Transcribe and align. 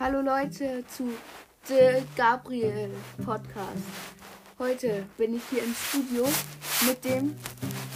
Hallo 0.00 0.20
Leute 0.20 0.84
zu 0.86 1.08
The 1.64 2.04
Gabriel 2.16 2.88
Podcast. 3.24 3.82
Heute 4.56 5.04
bin 5.16 5.34
ich 5.34 5.42
hier 5.50 5.64
im 5.64 5.74
Studio 5.74 6.24
mit 6.86 7.04
dem 7.04 7.34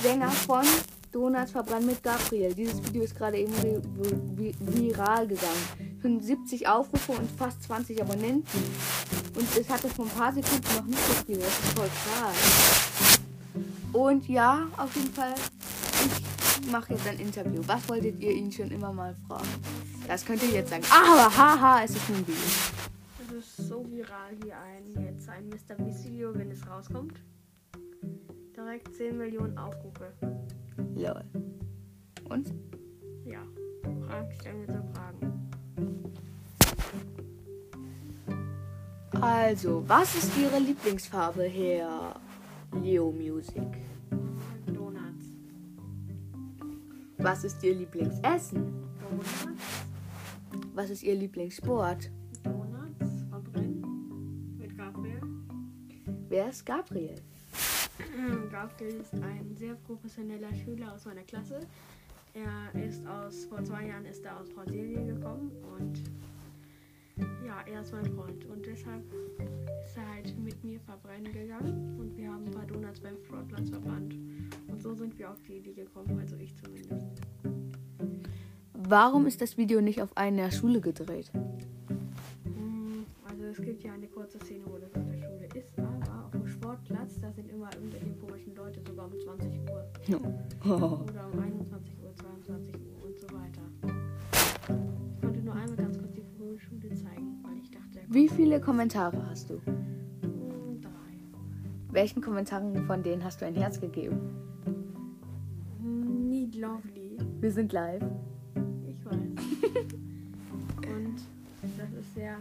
Sänger 0.02 0.28
von 0.30 0.64
Donuts 1.12 1.52
verbrannt 1.52 1.86
mit 1.86 2.02
Gabriel. 2.02 2.52
Dieses 2.54 2.82
Video 2.84 3.04
ist 3.04 3.14
gerade 3.14 3.38
eben 3.38 3.54
vi 4.36 4.52
viral 4.58 5.28
gegangen. 5.28 6.00
75 6.00 6.66
Aufrufe 6.66 7.12
und 7.12 7.30
fast 7.38 7.62
20 7.62 8.02
Abonnenten. 8.02 8.64
Und 9.36 9.56
es 9.56 9.70
hatte 9.70 9.88
vor 9.88 10.04
ein 10.04 10.10
paar 10.10 10.32
Sekunden 10.32 10.74
noch 10.74 10.84
nicht 10.84 11.06
so 11.06 11.12
viel. 11.24 11.36
Das 11.36 11.46
ist 11.46 11.78
voll 11.78 11.90
krass. 12.04 13.20
Und 13.92 14.26
ja, 14.26 14.66
auf 14.76 14.92
jeden 14.96 15.12
Fall, 15.12 15.34
ich 16.64 16.68
mache 16.72 16.94
jetzt 16.94 17.06
ein 17.06 17.20
Interview. 17.20 17.62
Was 17.68 17.88
wolltet 17.88 18.20
ihr 18.20 18.32
ihn 18.32 18.50
schon 18.50 18.72
immer 18.72 18.92
mal 18.92 19.14
fragen? 19.28 19.81
Das 20.06 20.24
könnt 20.24 20.42
ihr 20.42 20.50
jetzt 20.50 20.70
sagen. 20.70 20.84
Aber 20.90 21.36
haha, 21.36 21.84
es 21.84 21.90
ist 21.90 22.08
ein 22.08 22.26
Video. 22.26 22.34
Es 23.20 23.32
ist 23.32 23.68
so 23.68 23.84
viral 23.90 24.36
wie 24.42 24.52
ein 24.52 25.04
jetzt 25.04 25.28
ein 25.28 25.48
Mr. 25.48 25.74
Beast 25.76 26.04
Video, 26.04 26.34
wenn 26.34 26.50
es 26.50 26.66
rauskommt. 26.68 27.22
Direkt 28.56 28.94
10 28.94 29.16
Millionen 29.16 29.56
Aufrufe. 29.56 30.12
Lol. 30.94 31.24
Und? 32.28 32.52
Ja. 33.24 33.42
Frag, 34.06 34.32
stell 34.38 34.54
mir 34.54 34.66
so 34.66 34.82
Fragen. 34.92 35.52
Also, 39.20 39.84
was 39.86 40.14
ist 40.16 40.36
Ihre 40.36 40.58
Lieblingsfarbe, 40.58 41.44
Herr 41.44 42.20
Leo 42.82 43.12
Music? 43.12 43.62
Donuts. 44.66 45.26
Was 47.18 47.44
ist 47.44 47.62
Ihr 47.62 47.74
Lieblingsessen? 47.74 48.72
Donuts. 49.00 49.81
Was 50.74 50.88
ist 50.88 51.02
Ihr 51.02 51.14
Lieblingssport? 51.14 52.10
Donuts. 52.42 53.24
Verbrennen. 53.28 54.56
Mit 54.58 54.74
Gabriel. 54.74 55.20
Wer 56.30 56.48
ist 56.48 56.64
Gabriel? 56.64 57.20
Gabriel 58.50 59.00
ist 59.00 59.12
ein 59.12 59.54
sehr 59.54 59.74
professioneller 59.74 60.52
Schüler 60.54 60.94
aus 60.94 61.04
meiner 61.04 61.24
Klasse. 61.24 61.60
Er 62.32 62.82
ist 62.82 63.06
aus, 63.06 63.44
vor 63.44 63.62
zwei 63.62 63.88
Jahren 63.88 64.06
ist 64.06 64.24
er 64.24 64.40
aus 64.40 64.48
Brasilien 64.48 65.06
gekommen 65.06 65.52
und 65.78 66.02
ja, 67.46 67.60
er 67.70 67.82
ist 67.82 67.92
mein 67.92 68.06
Freund 68.06 68.46
und 68.46 68.64
deshalb 68.64 69.04
ist 69.84 69.96
er 69.98 70.08
halt 70.08 70.38
mit 70.38 70.64
mir 70.64 70.80
verbrennen 70.80 71.34
gegangen 71.34 71.98
und 72.00 72.16
wir 72.16 72.32
haben 72.32 72.46
ein 72.46 72.50
paar 72.50 72.66
Donuts 72.66 73.00
beim 73.00 73.18
Sportplatz 73.18 73.68
verbrannt. 73.68 74.14
Und 74.68 74.82
so 74.82 74.94
sind 74.94 75.18
wir 75.18 75.30
auf 75.30 75.42
die 75.42 75.58
Idee 75.58 75.74
gekommen, 75.74 76.18
also 76.18 76.36
ich 76.36 76.56
zumindest. 76.56 77.20
Warum 78.92 79.24
ist 79.24 79.40
das 79.40 79.56
Video 79.56 79.80
nicht 79.80 80.02
auf 80.02 80.14
einer 80.18 80.50
Schule 80.50 80.78
gedreht? 80.82 81.32
Also 83.26 83.44
es 83.50 83.56
gibt 83.56 83.82
ja 83.82 83.94
eine 83.94 84.06
kurze 84.06 84.38
Szene, 84.40 84.64
wo 84.66 84.76
das 84.76 84.94
auf 84.94 85.06
der 85.10 85.16
Schule 85.16 85.46
ist, 85.54 85.78
aber 85.78 86.26
auf 86.26 86.30
dem 86.32 86.46
Sportplatz, 86.46 87.18
da 87.18 87.32
sind 87.32 87.50
immer 87.50 87.70
irgendwelche 87.74 88.12
komischen 88.20 88.54
Leute, 88.54 88.82
sogar 88.86 89.06
um 89.06 89.18
20 89.18 89.60
Uhr 89.70 89.88
Oh. 90.66 90.68
oder 91.08 91.26
um 91.32 91.40
21 91.40 91.94
Uhr, 92.04 92.14
22 92.16 92.74
Uhr 92.74 93.06
und 93.06 93.18
so 93.18 93.26
weiter. 93.28 93.62
Ich 95.14 95.20
konnte 95.22 95.40
nur 95.40 95.54
einmal 95.54 95.76
ganz 95.76 95.96
kurz 95.96 96.12
die 96.12 96.58
Schule 96.58 96.94
zeigen, 96.94 97.38
weil 97.42 97.56
ich 97.62 97.70
dachte, 97.70 98.00
Wie 98.10 98.28
viele 98.28 98.60
Kommentare 98.60 99.24
hast 99.30 99.48
du? 99.48 99.54
kommt 100.20 100.84
drei. 100.84 100.90
Welchen 101.92 102.20
Kommentaren 102.20 102.86
von 102.86 103.02
denen 103.02 103.24
hast 103.24 103.40
du 103.40 103.46
ein 103.46 103.54
Herz 103.54 103.80
gegeben? 103.80 104.20
Need 105.80 106.56
Lovely. 106.56 107.16
Wir 107.40 107.50
sind 107.50 107.72
live. 107.72 108.04
Und 110.76 111.16
das 111.62 111.90
ist 112.00 112.14
sehr 112.14 112.36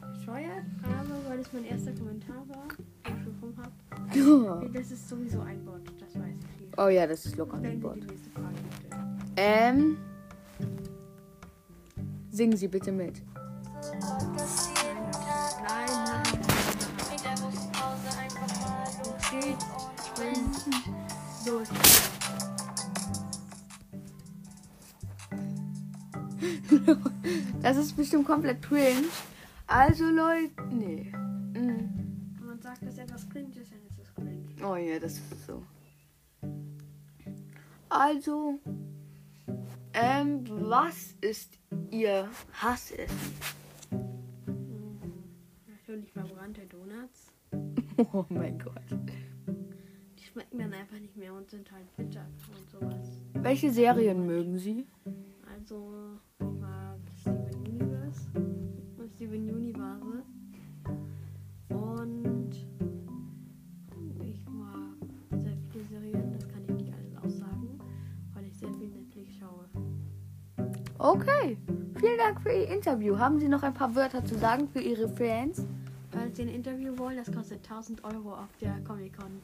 bescheuert, 0.00 0.64
aber 0.82 1.30
weil 1.30 1.38
es 1.40 1.52
mein 1.52 1.64
erster 1.64 1.92
Kommentar 1.92 2.44
war, 2.48 2.66
den 3.06 3.18
ich 3.18 3.24
bekommen 3.24 3.56
habe. 3.56 4.70
Das 4.72 4.90
ist 4.90 5.08
sowieso 5.08 5.40
ein 5.40 5.64
Bot, 5.64 5.82
das 5.98 6.18
weiß 6.20 6.36
ich. 6.36 6.78
Oh 6.78 6.88
ja, 6.88 7.06
das 7.06 7.26
ist 7.26 7.36
locker 7.36 7.58
ein 7.58 7.80
Frage 7.80 8.00
bitte. 8.00 8.96
Ähm. 9.36 9.96
Singen 12.30 12.56
Sie 12.56 12.66
bitte 12.66 12.90
mit. 12.90 13.22
Nein, 13.84 14.26
nein, 15.68 15.88
nein. 16.02 16.22
Okay, 21.44 21.93
Das 27.62 27.76
ist 27.76 27.96
bestimmt 27.96 28.26
komplett 28.26 28.62
cringe. 28.62 29.08
Also 29.66 30.04
Leute, 30.04 30.50
nee. 30.70 31.10
Mm. 31.54 32.36
Wenn 32.38 32.46
man 32.46 32.60
sagt, 32.60 32.82
dass 32.82 32.98
etwas 32.98 33.28
cringe 33.30 33.48
ist, 33.58 33.72
dann 33.72 33.80
ist 33.88 33.98
es 34.02 34.14
cringe. 34.14 34.44
Oh 34.62 34.76
ja, 34.76 34.98
das 34.98 35.14
ist 35.14 35.46
so. 35.46 35.62
Also, 37.88 38.58
ähm, 39.94 40.44
was 40.48 41.14
ist 41.20 41.58
Ihr 41.90 42.28
Hassessen? 42.52 43.16
Hm, 43.90 44.98
Natürlich 45.68 46.12
verbrannte 46.12 46.62
Donuts. 46.66 47.30
Oh 48.12 48.24
mein 48.28 48.58
Gott. 48.58 48.82
Die 50.18 50.24
schmecken 50.24 50.58
dann 50.58 50.72
einfach 50.74 50.98
nicht 50.98 51.16
mehr 51.16 51.32
und 51.32 51.48
sind 51.48 51.70
halt 51.70 51.86
bitter 51.96 52.26
und 52.48 52.68
sowas. 52.68 53.06
Welche 53.34 53.70
Serien 53.70 54.26
mögen 54.26 54.58
Sie? 54.58 54.84
Also, 55.54 56.18
Steven 59.14 59.48
Universe. 59.48 60.24
Und 61.68 62.50
ich 64.24 64.44
mag 64.48 65.40
sehr 65.40 65.56
viele 65.70 65.84
Serien, 65.84 66.32
das 66.32 66.48
kann 66.48 66.64
ich 66.68 66.74
nicht 66.74 66.92
alles 66.92 67.16
aussagen, 67.16 67.78
weil 68.34 68.44
ich 68.46 68.58
sehr 68.58 68.72
viel 68.74 68.88
Netflix 68.88 69.34
schaue. 69.38 69.68
Okay. 70.98 71.56
Vielen 72.00 72.18
Dank 72.18 72.40
für 72.40 72.50
Ihr 72.50 72.68
Interview. 72.68 73.16
Haben 73.18 73.38
Sie 73.38 73.48
noch 73.48 73.62
ein 73.62 73.72
paar 73.72 73.94
Wörter 73.94 74.24
zu 74.24 74.36
sagen 74.36 74.68
für 74.68 74.80
Ihre 74.80 75.08
Fans? 75.08 75.64
Falls 76.10 76.36
Sie 76.36 76.42
ein 76.42 76.48
Interview 76.48 76.98
wollen, 76.98 77.16
das 77.16 77.32
kostet 77.32 77.62
1000 77.70 78.02
Euro 78.04 78.34
auf 78.34 78.56
der 78.60 78.80
Comic-Con. 78.80 79.42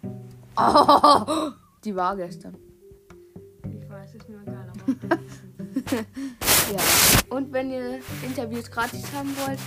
Oh, 0.57 1.53
die 1.85 1.95
war 1.95 2.17
gestern. 2.17 2.57
Ich 3.73 3.89
weiß, 3.89 4.15
ist 4.17 4.29
mir 4.29 4.41
egal, 4.43 4.69
aber. 4.69 5.19
Ja. 6.71 6.79
Und 7.31 7.53
wenn 7.53 7.71
ihr 7.71 8.01
Interviews 8.25 8.71
gratis 8.71 9.05
haben 9.15 9.35
wollt, 9.39 9.61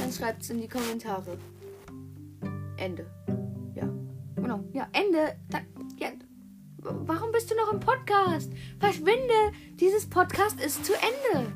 dann 0.00 0.10
schreibt 0.10 0.42
es 0.42 0.50
in 0.50 0.60
die 0.60 0.68
Kommentare. 0.68 1.36
Ende. 2.78 3.06
Ja. 3.74 3.88
Genau. 4.36 4.64
Ja, 4.72 4.88
Ende. 4.92 5.36
Da, 5.50 5.58
ja. 5.98 6.08
Warum 6.78 7.30
bist 7.30 7.50
du 7.50 7.54
noch 7.54 7.72
im 7.72 7.80
Podcast? 7.80 8.50
Verschwinde. 8.78 9.52
Dieses 9.74 10.08
Podcast 10.08 10.58
ist 10.60 10.84
zu 10.84 10.94
Ende. 10.94 11.52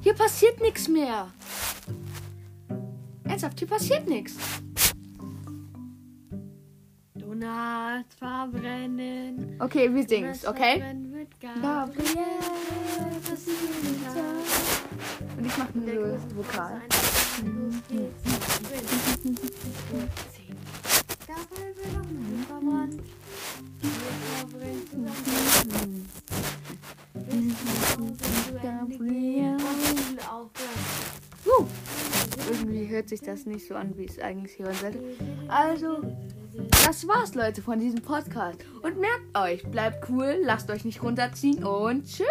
Hier 0.00 0.14
passiert 0.14 0.60
nichts 0.60 0.88
mehr. 0.88 1.28
Ernsthaft, 3.24 3.60
hier 3.60 3.68
passiert 3.68 4.08
nichts. 4.08 4.34
Donuts 7.14 8.14
verbrennen. 8.16 9.56
Okay, 9.60 9.94
wir 9.94 10.08
singen 10.08 10.32
Donuts 10.32 10.46
okay? 10.46 10.82
Gabriel. 11.40 12.16
Das 13.28 13.40
ist 13.40 13.48
Und 15.36 15.46
ich 15.46 15.56
mache 15.56 15.78
nur 15.78 16.08
das 16.08 16.36
Vokal. 16.36 16.82
Los 17.42 17.74
geht's. 17.88 18.30
Irgendwie 32.48 32.86
hört 32.86 33.08
sich 33.08 33.20
das 33.20 33.46
nicht 33.46 33.66
so 33.66 33.74
an, 33.74 33.96
wie 33.96 34.04
es 34.04 34.18
eigentlich 34.18 34.58
hören 34.58 34.74
sollte. 34.74 34.98
Also, 35.48 36.02
das 36.86 37.06
war's, 37.06 37.34
Leute, 37.34 37.62
von 37.62 37.78
diesem 37.78 38.02
Podcast. 38.02 38.64
Und 38.82 38.98
merkt 38.98 39.36
euch, 39.36 39.62
bleibt 39.70 40.08
cool, 40.10 40.38
lasst 40.42 40.70
euch 40.70 40.84
nicht 40.84 41.02
runterziehen 41.02 41.64
und 41.64 42.04
tschüss. 42.06 42.26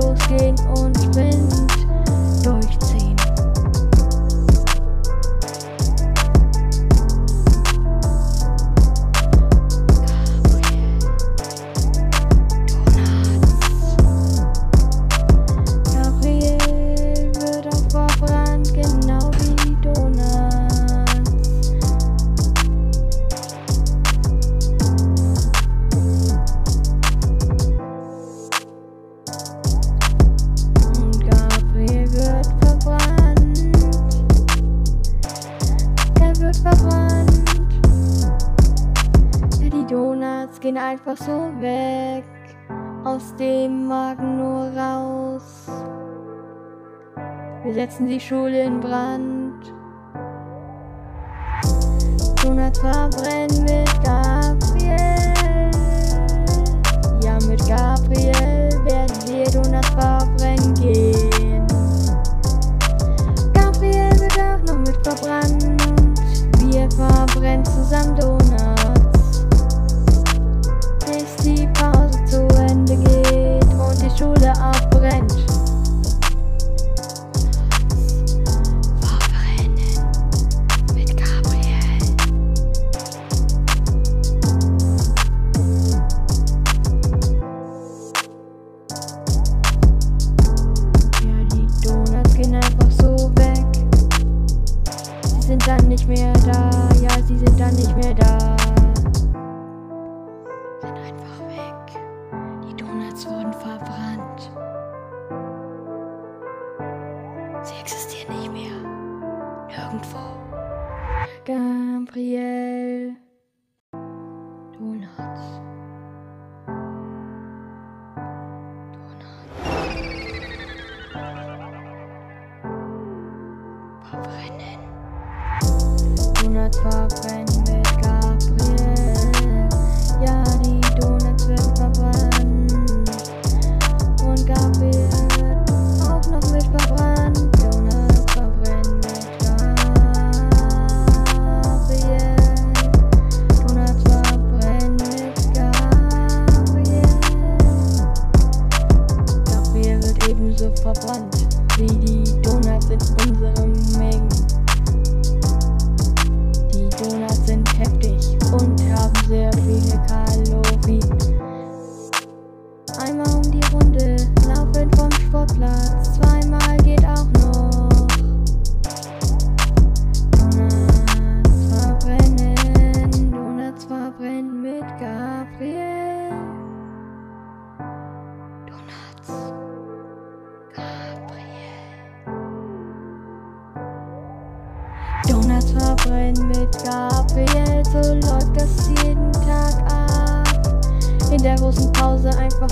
losging 0.00 0.58
und 0.68 1.14
Wind. 1.14 1.89
einfach 41.06 41.24
so 41.24 41.50
weg, 41.60 42.24
aus 43.04 43.34
dem 43.36 43.86
Magen 43.86 44.36
nur 44.36 44.70
raus. 44.76 45.66
Wir 47.64 47.74
setzen 47.74 48.06
die 48.06 48.20
Schule 48.20 48.62
in 48.64 48.80
Brand. 48.80 49.72
Jonas 52.42 52.78
verbrennen 52.78 53.62
mit 53.62 54.04
Gas. 54.04 54.29
Gabriel. 111.44 113.16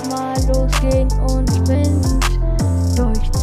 mal 0.09 0.37
losgehen 0.47 1.11
und 1.29 1.49
spinnt 1.49 2.05
durch 2.95 3.38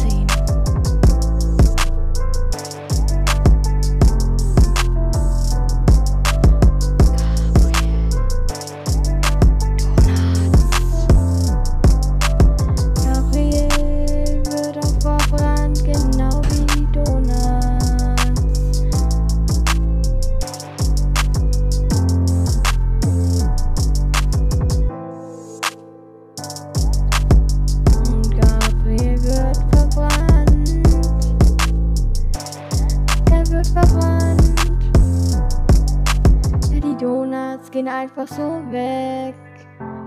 einfach 38.27 38.35
so 38.35 38.71
weg, 38.71 39.35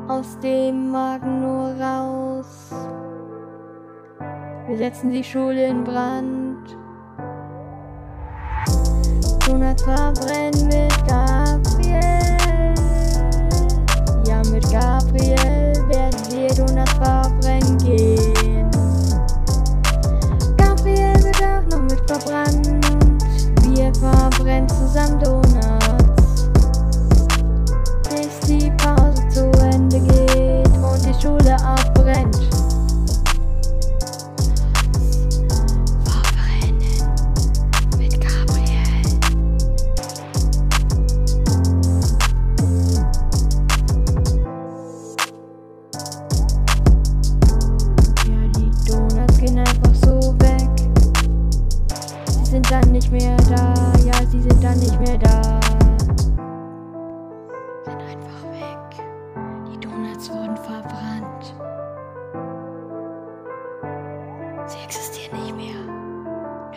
aus 0.08 0.38
dem 0.40 0.90
Magen 0.90 1.40
nur 1.40 1.74
raus. 1.80 2.70
Wir 4.68 4.78
setzen 4.78 5.10
die 5.10 5.24
Schule 5.24 5.66
in 5.66 5.84
Brand. 5.84 6.76
Donut 9.46 9.80
verbrennen 9.80 10.70
wir 10.70 10.88
ab. 11.12 11.59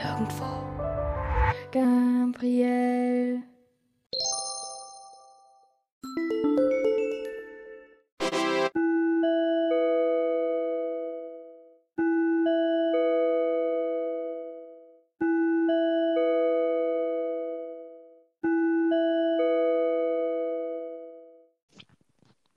Nirgendwo. 0.04 0.44
Gabriel. 1.72 3.42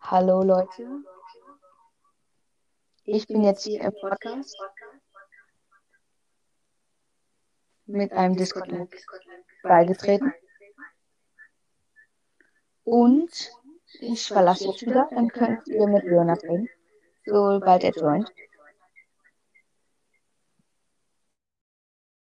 Hallo 0.00 0.42
Leute. 0.42 1.04
Ich 3.04 3.28
bin 3.28 3.44
jetzt 3.44 3.62
hier 3.62 3.82
im 3.82 3.92
Podcast 4.00 4.56
mit 7.86 8.12
einem 8.12 8.36
Discord-Link 8.36 8.96
beigetreten. 9.62 10.32
Und 12.84 13.50
ich 14.00 14.26
verlasse 14.26 14.68
jetzt 14.68 14.82
wieder, 14.82 15.08
dann 15.10 15.28
könnt 15.28 15.66
ihr 15.68 15.86
mit 15.86 16.04
Leonard 16.04 16.42
reden, 16.44 16.68
sobald 17.24 17.84
er 17.84 17.92
joint. 17.92 18.32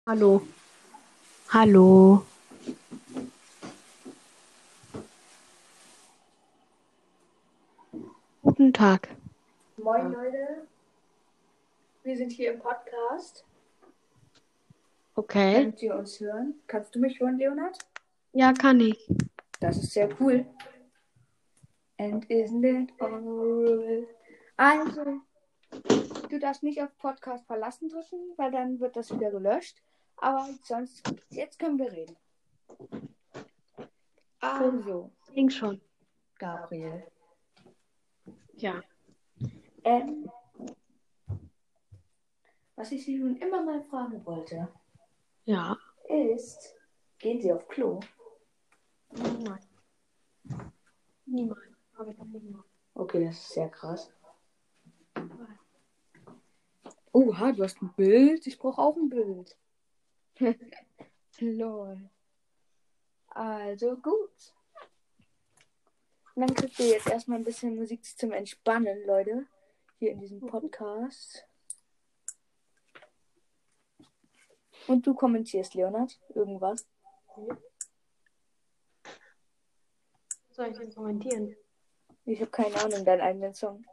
Hallo. 0.06 0.42
Hallo. 1.49 2.25
Guten 8.42 8.73
Tag. 8.73 9.08
Moin 9.78 10.12
Leute, 10.12 10.66
wir 12.02 12.16
sind 12.16 12.32
hier 12.32 12.52
im 12.52 12.61
Podcast. 12.61 13.44
Okay. 15.16 15.62
Könnt 15.62 15.83
ihr 15.83 15.94
uns 15.94 16.18
hören? 16.18 16.54
Kannst 16.66 16.94
du 16.94 16.99
mich 16.99 17.21
hören, 17.21 17.38
Leonard? 17.38 17.78
Ja, 18.33 18.52
kann 18.52 18.80
ich. 18.80 19.09
Das 19.61 19.76
ist 19.76 19.92
sehr 19.92 20.09
cool. 20.21 20.44
And 21.99 22.28
isn't 22.28 22.64
it 22.64 22.92
all? 23.00 24.06
Also, 24.56 25.21
du 26.28 26.38
darfst 26.40 26.64
nicht 26.64 26.83
auf 26.83 26.97
Podcast 26.99 27.47
verlassen 27.47 27.88
drücken, 27.88 28.35
weil 28.37 28.50
dann 28.50 28.80
wird 28.80 28.97
das 28.97 29.14
wieder 29.14 29.30
gelöscht. 29.30 29.80
Aber 30.16 30.49
sonst, 30.64 31.02
jetzt 31.30 31.59
können 31.59 31.78
wir 31.78 31.92
reden. 31.92 32.16
Also, 34.40 35.12
Ging 35.33 35.49
schon. 35.49 35.80
Gabriel. 36.38 37.04
Ja. 38.54 38.83
Ähm, 39.85 40.30
was 42.76 42.90
ich 42.90 43.04
Sie 43.04 43.18
schon 43.18 43.37
immer 43.37 43.62
mal 43.62 43.83
fragen 43.85 44.25
wollte, 44.26 44.68
Ja. 45.44 45.76
ist, 46.08 46.74
gehen 47.18 47.40
Sie 47.40 47.52
auf 47.52 47.68
Klo? 47.68 48.00
Nein. 49.10 49.60
Niemals. 51.26 51.60
Habe 51.96 52.10
ich 52.10 52.18
noch 52.18 52.26
nie 52.26 52.40
gemacht. 52.40 52.68
Okay, 52.94 53.24
das 53.24 53.36
ist 53.36 53.50
sehr 53.50 53.68
krass. 53.68 54.12
Oha, 57.12 57.52
du 57.52 57.62
hast 57.62 57.80
ein 57.80 57.92
Bild? 57.94 58.46
Ich 58.46 58.58
brauche 58.58 58.80
auch 58.80 58.96
ein 58.96 59.08
Bild. 59.08 59.56
Lol. 61.38 62.10
Also 63.28 63.96
gut. 63.96 64.54
Dann 66.34 66.52
kriegt 66.54 66.78
ihr 66.80 66.88
jetzt 66.88 67.08
erstmal 67.08 67.38
ein 67.38 67.44
bisschen 67.44 67.76
Musik 67.76 68.04
zum 68.04 68.32
Entspannen, 68.32 69.06
Leute. 69.06 69.46
Hier 69.98 70.10
in 70.10 70.20
diesem 70.20 70.40
Podcast. 70.40 71.46
Und 74.86 75.06
du 75.06 75.14
kommentierst, 75.14 75.74
Leonard, 75.74 76.20
irgendwas. 76.34 76.86
Was 80.48 80.56
soll 80.56 80.66
ich 80.68 80.78
denn 80.78 80.94
kommentieren? 80.94 81.56
Ich 82.26 82.40
habe 82.40 82.50
keine 82.50 82.76
Ahnung, 82.76 83.04
deinen 83.04 83.20
eigenen 83.20 83.54
Song. 83.54 83.84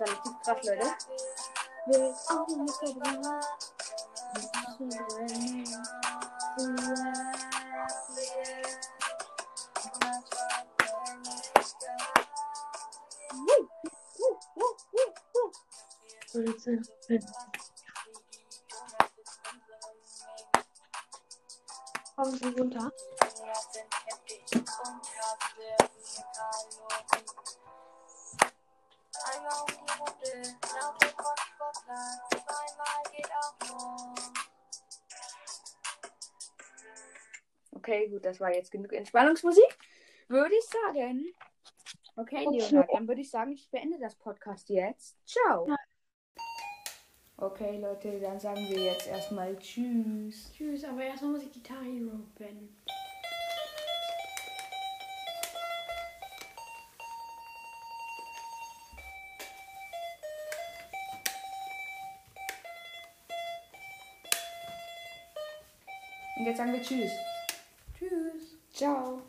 Mit 0.00 0.08
Gabriel. 0.10 0.14
Relativ 0.14 0.32
krass, 0.42 0.64
Leute. 0.64 0.96
Kommen 22.16 22.36
Sie 22.36 22.48
runter? 22.48 22.92
Einmal 29.38 29.60
um 29.60 29.66
die 29.68 29.92
Runde, 30.00 30.58
nach 30.62 30.98
dem 30.98 31.08
Sportplatz, 31.10 31.84
zweimal 32.30 33.02
geht 33.14 33.30
auch 33.30 33.54
nur. 33.68 34.14
Okay, 37.76 38.08
gut, 38.08 38.24
das 38.24 38.40
war 38.40 38.52
jetzt 38.52 38.72
genug 38.72 38.92
Entspannungsmusik. 38.92 39.78
Würde 40.26 40.54
ich 40.56 40.64
sagen. 40.66 41.32
Okay, 42.16 42.46
Leonard, 42.50 42.90
dann 42.92 43.06
würde 43.06 43.20
ich 43.20 43.30
sagen, 43.30 43.52
ich 43.52 43.70
beende 43.70 44.00
das 44.00 44.16
Podcast 44.16 44.68
jetzt. 44.70 45.16
Ciao. 45.24 45.68
Okay, 47.36 47.78
Leute, 47.78 48.18
dann 48.18 48.40
sagen 48.40 48.68
wir 48.68 48.82
jetzt 48.82 49.06
erstmal 49.06 49.56
Tschüss. 49.58 50.50
Tschüss, 50.52 50.82
aber 50.82 51.04
erstmal 51.04 51.30
muss 51.30 51.44
ich 51.44 51.52
Guitar 51.52 51.84
Hero 51.84 52.18
beenden. 52.34 52.76
Jetzt 66.48 66.58
sagen 66.58 66.72
wir 66.72 66.82
Tschüss. 66.82 67.10
Tschüss. 67.98 68.56
Ciao. 68.72 69.22